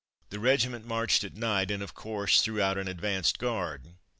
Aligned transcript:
The 0.31 0.39
regiment 0.39 0.83
marched 0.83 1.23
at 1.23 1.35
night, 1.35 1.69
and 1.69 1.83
of 1.83 1.93
course 1.93 2.41
threw 2.41 2.59
out 2.59 2.79
an 2.79 2.87
advanced 2.87 3.37
guard. 3.37 3.93